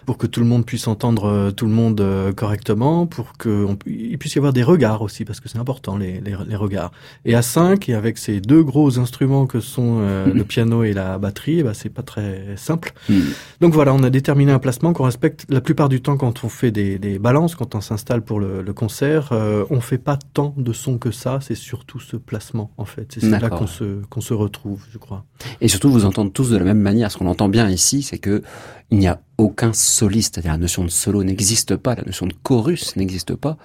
[0.05, 4.17] pour que tout le monde puisse entendre euh, tout le monde euh, correctement, pour qu'il
[4.17, 6.91] puisse y avoir des regards aussi, parce que c'est important les, les, les, regards.
[7.25, 10.93] Et à 5, et avec ces deux gros instruments que sont euh, le piano et
[10.93, 12.93] la batterie, eh ben, c'est pas très simple.
[13.09, 13.19] Mm.
[13.61, 16.49] Donc voilà, on a déterminé un placement qu'on respecte la plupart du temps quand on
[16.49, 19.10] fait des, des balances, quand on s'installe pour le, le concert.
[19.31, 23.17] Euh, on fait pas tant de sons que ça, c'est surtout ce placement en fait.
[23.19, 25.25] C'est là qu'on se, qu'on se retrouve, je crois.
[25.59, 27.11] Et surtout, vous entendez tous de la même manière.
[27.11, 28.41] Ce qu'on entend bien ici, c'est que
[28.89, 30.35] il n'y a aucun soliste.
[30.35, 33.57] C'est-à-dire la notion de solo n'existe pas, la notion de chorus n'existe pas.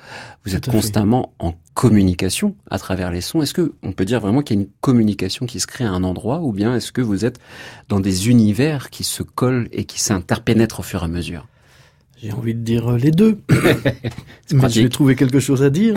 [0.45, 0.71] Vous êtes fait.
[0.71, 3.43] constamment en communication à travers les sons.
[3.43, 5.91] Est-ce que on peut dire vraiment qu'il y a une communication qui se crée à
[5.91, 7.39] un endroit, ou bien est-ce que vous êtes
[7.89, 11.47] dans des univers qui se collent et qui s'interpénètrent au fur et à mesure?
[12.27, 13.39] J'ai envie de dire euh, les deux.
[14.53, 15.95] Mais je vais trouver quelque chose à dire.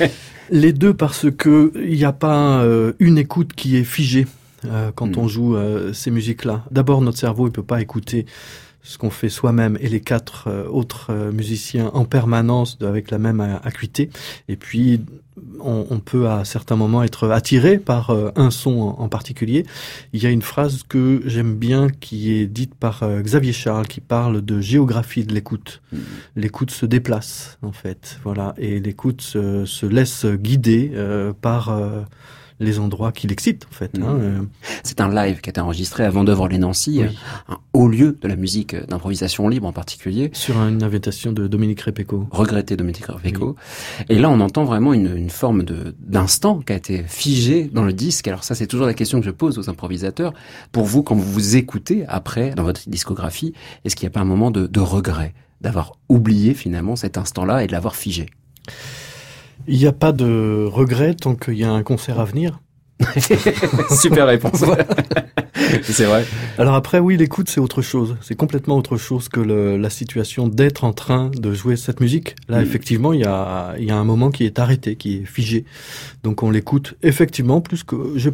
[0.50, 4.26] les deux parce que il n'y a pas euh, une écoute qui est figée
[4.64, 5.20] euh, quand Mm.
[5.20, 6.64] on joue euh, ces musiques-là.
[6.70, 8.26] D'abord, notre cerveau il peut pas écouter
[8.82, 13.10] ce qu'on fait soi-même et les quatre euh, autres euh, musiciens en permanence de- avec
[13.10, 14.08] la même euh, acuité.
[14.48, 15.00] Et puis,
[15.60, 19.66] on, on peut à certains moments être attiré par euh, un son en, en particulier.
[20.12, 23.86] Il y a une phrase que j'aime bien qui est dite par euh, Xavier Charles
[23.86, 25.82] qui parle de géographie de l'écoute.
[25.92, 25.96] Mm.
[26.36, 31.70] L'écoute se déplace en fait, voilà, et l'écoute se, se laisse guider euh, par
[32.60, 33.90] les endroits qui l'excitent en fait.
[33.98, 34.40] Hein, euh.
[34.82, 37.16] C'est un live qui a été enregistré à Vendœuvre-les-Nancy, Oui.
[37.48, 40.30] un haut lieu de la musique euh, d'improvisation libre en particulier.
[40.32, 42.26] sur une invitation de Dominique Repeco.
[42.30, 43.56] regretté Dominique Reveco.
[44.08, 47.84] Et là, on entend vraiment une, une forme de d'instant qui a été figé dans
[47.84, 48.26] le disque.
[48.28, 50.32] Alors ça, c'est toujours la question que je pose aux improvisateurs.
[50.72, 53.52] Pour vous, quand vous vous écoutez après dans votre discographie,
[53.84, 57.62] est-ce qu'il n'y a pas un moment de, de regret d'avoir oublié finalement cet instant-là
[57.62, 58.26] et de l'avoir figé?
[59.66, 62.60] Il n'y a pas de regret tant qu'il y a un concert à venir.
[64.00, 64.64] Super réponse.
[65.82, 66.24] c'est vrai.
[66.58, 68.16] Alors après, oui, l'écoute, c'est autre chose.
[68.20, 72.34] C'est complètement autre chose que le- la situation d'être en train de jouer cette musique.
[72.48, 72.62] Là, Mm.
[72.62, 75.64] effectivement, il y a, il y a un moment qui est arrêté, qui est figé.
[76.24, 77.96] Donc on l'écoute effectivement plus que...
[78.16, 78.30] Je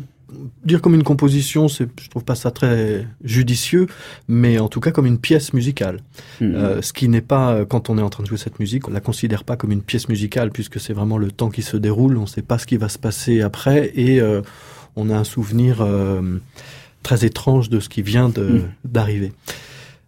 [0.65, 3.87] dire comme une composition, c'est, je trouve pas ça très judicieux,
[4.29, 6.01] mais en tout cas comme une pièce musicale.
[6.41, 6.55] Mhm.
[6.55, 8.89] Euh, ce qui n'est pas, euh, quand on est en train de jouer cette musique,
[8.89, 11.77] on la considère pas comme une pièce musicale, puisque c'est vraiment le temps qui se
[11.77, 14.43] déroule, on ne sait pas ce qui va se passer après, et euh,
[14.97, 16.23] on a un souvenir euh,
[17.03, 18.63] très étrange de ce qui vient de- Mm.
[18.85, 19.33] d'arriver.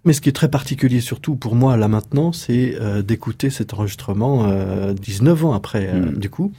[0.05, 4.47] Mais ce qui est très particulier surtout pour moi là maintenant, c'est d'écouter cet enregistrement
[4.49, 6.17] euh, 19 ans après, Mm.
[6.19, 6.53] du coup.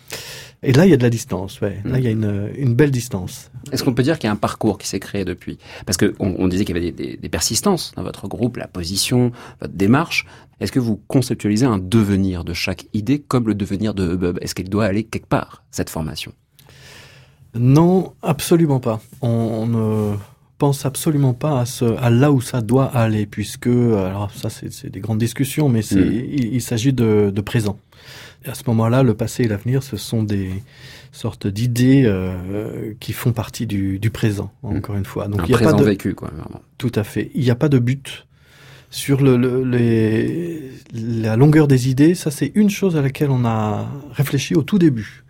[0.63, 1.79] Et là, il y a de la distance, ouais.
[1.85, 1.99] Là, Mm.
[1.99, 3.51] il y a une, une belle distance.
[3.71, 5.59] Est-ce qu'on peut dire qu'il y a un parcours qui s'est créé depuis?
[5.85, 8.57] Parce que on, on disait qu'il y avait des, des- des persistances dans votre groupe,
[8.57, 9.31] la position,
[9.61, 10.25] votre démarche.
[10.59, 14.55] Est-ce que vous conceptualisez un devenir de chaque idée comme le devenir de Hubub Est-ce
[14.55, 16.33] qu'elle doit aller quelque part, cette formation?
[17.55, 18.99] Non, absolument pas.
[19.21, 20.15] On, on ne
[20.57, 24.89] pense absolument pas à, ce, à là où ça doit aller, puisque, alors ça c'est
[24.89, 25.97] des grandes discussions, mais Mm.
[25.97, 27.77] il, il s'agit de, de présent.
[28.45, 30.49] Et à ce moment-là, le passé et l'avenir, ce sont des
[31.11, 35.27] sortes d'idées euh, qui font partie du, du présent, encore une fois.
[35.27, 36.29] Donc Un il y a pas présent de, vécu, quoi.
[36.29, 36.61] Vraiment.
[36.77, 37.31] tout à fait.
[37.33, 38.25] Il n'y a pas de but
[38.89, 42.15] sur le, le- les, la longueur des idées.
[42.15, 45.23] Ça, c'est une chose à laquelle on a réfléchi au tout début.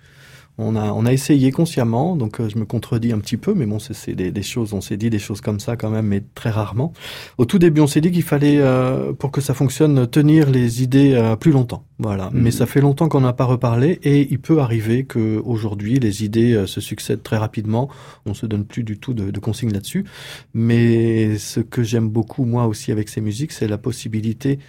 [0.59, 3.65] On a, on a essayé consciemment, donc euh, je me contredis un petit peu, mais
[3.67, 6.07] bon, c'est- c'est des, des choses, on s'est dit des choses comme ça quand même,
[6.07, 6.93] mais très rarement.
[7.37, 10.81] Au tout début, on s'est dit qu'il fallait, euh, pour que ça fonctionne, tenir les
[10.81, 11.83] idées euh, plus longtemps.
[11.99, 12.29] Voilà.
[12.31, 12.41] Mhm.
[12.41, 16.23] Mais ça fait longtemps qu'on n'a pas reparlé, et il peut arriver que aujourd'hui les
[16.23, 17.89] idées euh, se succèdent très rapidement.
[18.25, 20.05] On se donne plus du tout de, de consignes là-dessus.
[20.53, 24.59] Mais ce que j'aime beaucoup, moi aussi, avec ces musiques, c'est la possibilité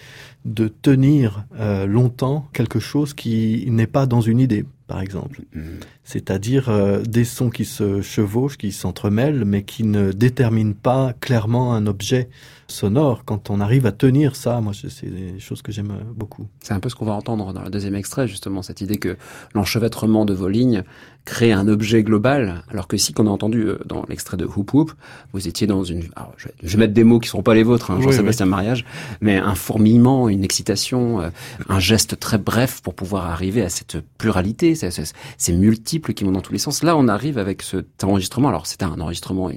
[0.44, 5.42] de tenir euh, longtemps quelque chose qui n'est pas dans une idée, par exemple.
[5.52, 5.80] Mhm.
[6.08, 11.74] C'est-à-dire euh, des sons qui se chevauchent, qui s'entremêlent, mais qui ne déterminent pas clairement
[11.74, 12.30] un objet
[12.66, 13.24] sonore.
[13.26, 16.46] Quand on arrive à tenir ça, moi, c'est des choses que j'aime euh, beaucoup.
[16.60, 19.18] C'est un peu ce qu'on va entendre dans le deuxième extrait, justement, cette idée que
[19.54, 20.82] l'enchevêtrement de vos lignes
[21.24, 24.72] crée un objet global, alors que si qu'on a entendu euh, dans l'extrait de Hoop
[24.72, 24.92] Hoop,
[25.32, 26.04] vous étiez dans une...
[26.16, 28.46] alors, je, vais, mettre des mots qui ne seront pas les vôtres, hein, Oui, Jean-Sébastien
[28.46, 28.86] Mariage,
[29.20, 31.28] mais un fourmillement, une excitation, euh,
[31.68, 34.90] un geste très bref pour pouvoir arriver à cette pluralité, ces,
[35.36, 35.52] ces
[35.98, 36.82] multiples qui vont dans tous les sens.
[36.82, 39.50] Là, on arrive avec cet enregistrement, alors c'était un enregistrement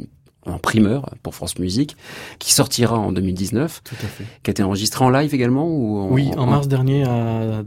[0.47, 1.95] en primeur pour France Musique,
[2.39, 4.23] qui sortira en 2019, Tout à fait.
[4.41, 7.63] qui a été enregistré en live également ou en- Oui, en mars dernier, à-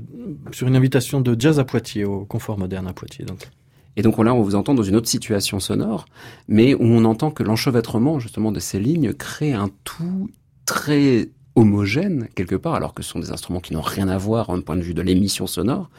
[0.51, 3.25] sur une invitation de Jazz à Poitiers, au Confort Moderne à Poitiers.
[3.25, 3.49] Donc.
[3.97, 6.07] Et donc là, on vous entend dans une autre situation sonore,
[6.49, 10.29] mais où on entend que l'enchevêtrement justement de ces lignes crée un tout
[10.67, 14.49] très homogènes quelque part, alors que ce sont des instruments qui n'ont rien à voir
[14.49, 15.91] d'un point de vue de l'émission sonore.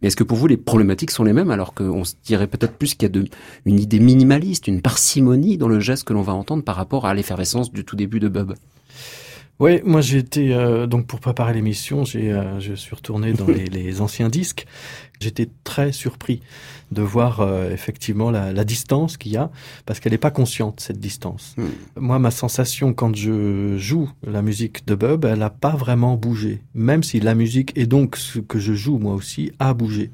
[0.00, 2.74] Mais est-ce que pour vous les problématiques sont les mêmes, alors qu'on se dirait peut-être
[2.74, 3.26] plus qu'il y a de,
[3.66, 7.14] une idée minimaliste, une parcimonie dans le geste que l'on va entendre par rapport à
[7.14, 8.54] l'effervescence du tout début de Bub?
[9.62, 13.46] Oui, moi j'ai été euh, donc pour préparer l'émission, j'ai euh, je suis retourné dans
[13.46, 14.66] les, les anciens disques.
[15.20, 16.40] J'étais très surpris
[16.90, 19.52] de voir euh, effectivement la, la distance qu'il y a
[19.86, 21.54] parce qu'elle n'est pas consciente cette distance.
[21.56, 21.68] Hmm.
[21.94, 26.64] Moi, ma sensation quand je joue la musique de Bub, elle n'a pas vraiment bougé,
[26.74, 30.10] même si la musique et donc ce que je joue moi aussi a bougé.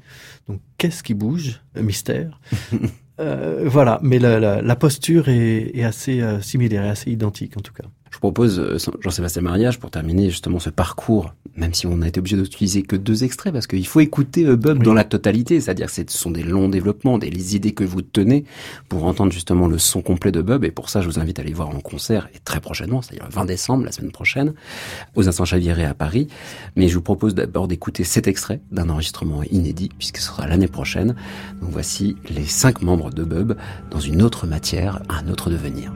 [0.47, 1.59] Donc qu'est-ce qui bouge?
[1.75, 2.39] Mystère.
[3.19, 7.57] Euh, voilà, mais la, la, la posture est, est assez euh, similaire, est assez identique
[7.57, 7.83] en tout cas.
[8.11, 12.07] Je vous propose, euh, Jean-Sébastien Mariage, pour terminer justement ce parcours, même si on a
[12.07, 14.85] été obligé d'utiliser que deux extraits, parce qu'il faut écouter euh, Bub Oui.
[14.85, 18.01] dans la totalité, c'est-à-dire que ce sont des longs développements, des les idées que vous
[18.01, 18.45] tenez
[18.87, 21.43] pour entendre justement le son complet de Bub, et pour ça je vous invite à
[21.43, 24.53] aller voir en concert, et très prochainement, c'est-à-dire le 20 décembre, la semaine prochaine,
[25.15, 26.27] aux Instants Chaviéré à Paris.
[26.75, 30.67] Mais je vous propose d'abord d'écouter cet extrait d'un enregistrement inédit, puisque ce sera l'année
[30.67, 31.15] prochaine.
[31.61, 33.53] Donc voici les cinq membres de Bub
[33.91, 35.93] dans une autre matière, un autre devenir.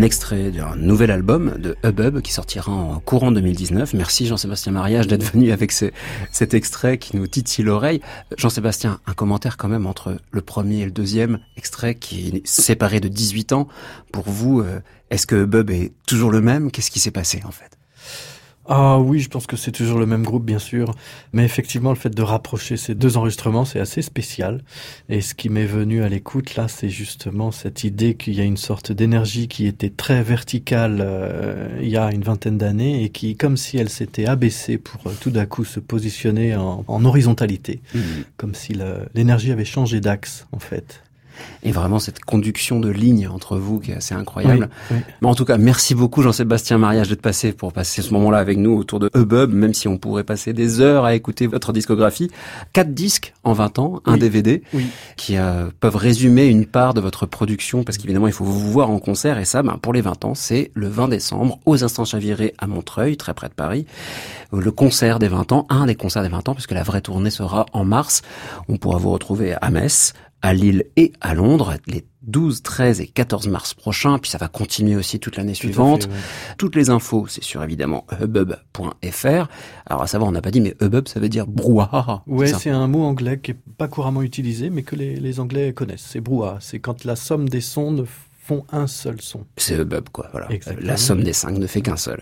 [0.00, 3.92] Un extrait d'un nouvel album de Hubub qui sortira en courant 2019.
[3.92, 5.90] Merci Jean-Sébastien Mariage d'être venu avec ce,
[6.32, 8.00] cet extrait qui nous titille l'oreille.
[8.38, 13.00] Jean-Sébastien, un commentaire quand même entre le premier et le deuxième extrait qui est séparé
[13.00, 13.68] de 18 ans.
[14.10, 14.80] Pour vous, euh,
[15.10, 16.70] est-ce que Hubub est toujours le même?
[16.70, 17.79] Qu'est-ce qui s'est passé en fait?
[18.66, 20.94] Ah oui, je pense que c'est toujours le même groupe, bien sûr.
[21.32, 24.62] Mais effectivement, le fait de rapprocher ces deux enregistrements, c'est assez spécial.
[25.08, 28.44] Et ce qui m'est venu à l'écoute, là, c'est justement cette idée qu'il y a
[28.44, 33.08] une sorte d'énergie qui était très verticale euh, il y a une vingtaine d'années et
[33.08, 37.04] qui, comme si elle s'était abaissée pour euh, tout d'un coup se positionner en, en
[37.04, 37.80] horizontalité.
[38.36, 38.74] Comme si
[39.14, 41.02] l'énergie avait changé d'axe, en fait.
[41.62, 44.68] Et vraiment cette conduction de ligne entre vous qui est assez incroyable.
[44.90, 45.02] Oui, oui.
[45.20, 48.58] Mais en tout cas, merci beaucoup Jean-Sébastien Mariage d'être passé pour passer ce moment-là avec
[48.58, 52.30] nous autour de Hubub, même si on pourrait passer des heures à écouter votre discographie.
[52.72, 54.18] Quatre disques en 20 ans, un Oui.
[54.18, 54.62] DVD,
[55.16, 58.90] qui euh, peuvent résumer une part de votre production, parce qu'évidemment, il faut vous voir
[58.90, 62.04] en concert, et ça, ben, pour les 20 ans, c'est le 20 décembre, aux Instants
[62.04, 63.86] Chavirés à Montreuil, très près de Paris.
[64.52, 67.30] Le concert des 20 ans, un des concerts des 20 ans, puisque la vraie tournée
[67.30, 68.22] sera en mars.
[68.68, 70.12] On pourra vous retrouver à Metz,
[70.42, 74.48] à Lille et à Londres les 12, 13 et 14 mars prochains, puis ça va
[74.48, 76.04] continuer aussi toute l'année Tout suivante.
[76.04, 76.54] fait, ouais.
[76.58, 79.48] Toutes les infos, c'est sur évidemment hubub.fr.
[79.86, 82.22] Alors à savoir, on n'a pas dit, mais hubub, ça veut dire brouhaha.
[82.26, 85.72] Ouais, c'est un mot anglais qui est pas couramment utilisé, mais que les, les Anglais
[85.72, 86.06] connaissent.
[86.06, 86.58] C'est brouhaha.
[86.60, 88.04] C'est quand la somme des sons ne
[88.50, 89.46] font un seul son.
[89.56, 90.28] C'est hubub, quoi.
[90.32, 90.50] Voilà.
[90.50, 90.88] Exactement.
[90.88, 92.20] La somme des cinq ne fait qu'un seul.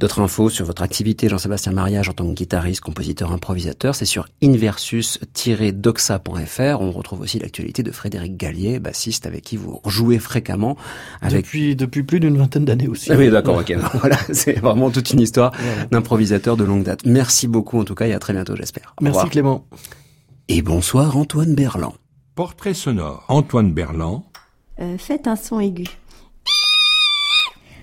[0.00, 4.26] D'autres infos sur votre activité, Jean-Sébastien Mariage, en tant que guitariste, compositeur, improvisateur, c'est sur
[4.42, 6.80] inversus-doxa.fr.
[6.80, 10.78] On retrouve aussi l'actualité de Frédéric Gallier, bassiste avec qui vous jouez fréquemment.
[11.20, 11.44] Avec...
[11.44, 13.12] Depuis, depuis plus d'une vingtaine d'années aussi.
[13.12, 13.76] Ah oui, d'accord, ok.
[14.00, 15.52] Voilà, c'est vraiment toute une histoire
[15.90, 17.04] d'improvisateur de longue date.
[17.04, 18.94] Merci beaucoup, en tout cas, et à très bientôt, j'espère.
[19.02, 19.28] Merci.
[19.28, 19.66] Clément.
[20.48, 21.92] Et bonsoir, Antoine Berland.
[22.34, 23.26] Portrait sonore.
[23.28, 24.24] Antoine Berland.
[24.80, 25.86] Euh, faites un son aigu.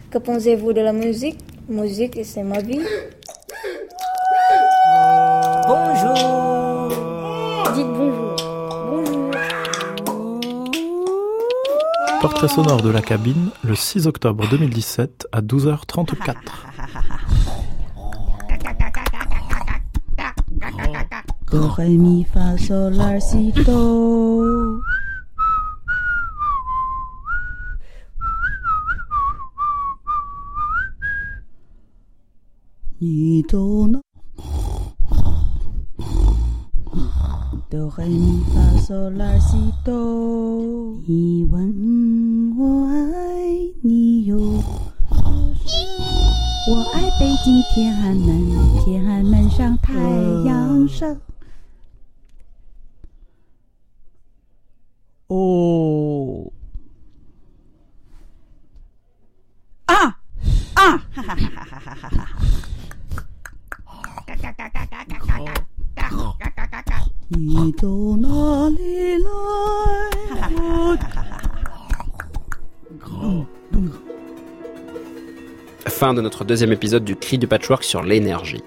[0.09, 1.39] Que pensez-vous de la musique?
[1.67, 2.81] Musique, c'est ma vie.
[5.67, 6.89] Bonjour
[7.75, 8.35] Dites bonjour.
[8.89, 9.31] Bonjour.
[12.21, 16.35] Portrait sonore de la cabine le 6 octobre 2017 à 12h34.
[21.51, 24.81] Do, mi, fa, sol, la, si, do.
[33.01, 34.01] Ni, do, no.
[37.69, 40.99] Do, ré, mi, fa, sol, la, si, do.
[41.07, 42.97] 你问我爱
[43.81, 44.37] 你有
[46.67, 49.93] 我爱北京天安门，天安门上太
[50.45, 51.17] 阳升。
[55.27, 56.51] 哦，
[59.85, 59.95] 啊
[60.73, 60.97] 啊！
[61.13, 62.38] 哈哈哈哈哈哈哈哈！
[67.38, 69.28] 你从哪里来？
[73.00, 73.46] 我
[75.86, 78.62] Fin de notre deuxième épisode du Cri du Patchwork sur l'énergie.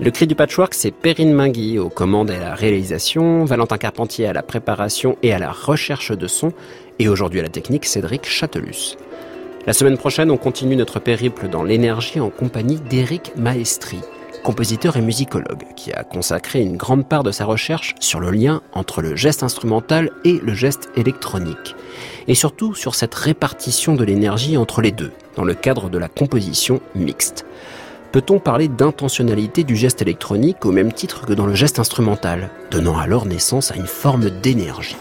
[0.00, 4.26] Le Cri du Patchwork, c'est Perrine Mingui aux commandes et à la réalisation, Valentin Carpentier
[4.26, 6.52] à la préparation et à la recherche de son,
[6.98, 8.96] et aujourd'hui à la technique, Cédric Châtelus.
[9.66, 13.98] La semaine prochaine, on continue notre périple dans l'énergie en compagnie d'Éric Maestri,
[14.39, 18.61] compositeur et musicologue, qui a consacré une grande part de sa recherche sur le lien
[18.73, 21.75] entre le geste instrumental et le geste électronique,
[22.27, 26.07] et surtout sur cette répartition de l'énergie entre les deux, dans le cadre de la
[26.07, 27.45] composition mixte.
[28.11, 32.97] Peut-on parler d'intentionnalité du geste électronique au même titre que dans le geste instrumental, donnant
[32.97, 34.97] alors naissance à une forme d'énergie?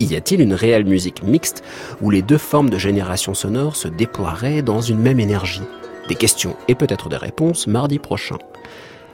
[0.00, 1.62] Y a-t-il une réelle musique mixte
[2.02, 5.62] où les deux formes de génération sonore se déploieraient dans une même énergie?
[6.08, 8.38] Des questions et peut-être des réponses mardi prochain.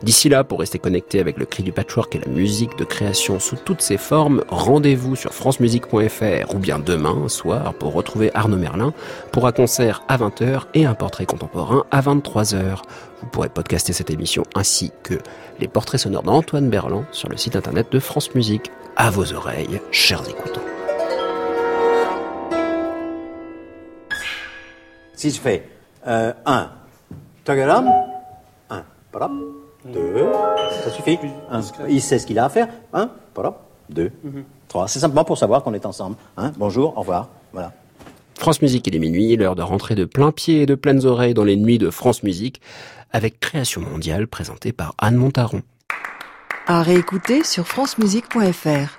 [0.03, 3.41] D'ici là, pour rester connecté avec le cri du patchwork et la musique de création
[3.41, 8.93] sous toutes ses formes, rendez-vous sur francemusique.fr ou bien demain soir pour retrouver Arnaud Merlin
[9.33, 12.83] pour un concert à 20h et un portrait contemporain à 23h.
[13.21, 15.15] Vous pourrez podcaster cette émission ainsi que
[15.59, 18.71] les portraits sonores d'Antoine Berland sur le site internet de France Musique.
[18.95, 20.63] À vos oreilles, chers écoutants.
[25.15, 25.69] Si je fais
[26.07, 26.35] 1,
[27.49, 27.91] tagaram,
[28.69, 29.31] 1, voilà,
[29.87, 30.27] 2,
[30.85, 31.19] ça suffit.
[31.51, 32.69] Un, il sait ce qu'il a à faire.
[32.93, 34.13] 1, voilà, 2,
[34.69, 34.87] 3.
[34.87, 36.17] C'est simplement pour savoir qu'on est ensemble.
[36.37, 37.31] Hein, bonjour, au revoir.
[37.55, 37.73] Voilà.
[38.39, 41.33] France Musique, il est minuit, l'heure de rentrer de plein pied et de pleines oreilles
[41.33, 42.61] dans les nuits de France Musique
[43.13, 45.63] avec Création mondiale présentée par Anne Montaron.
[46.67, 48.99] À réécouter sur francemusique.fr.